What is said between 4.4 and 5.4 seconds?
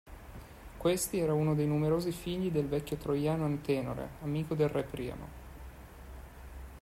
del re Priamo.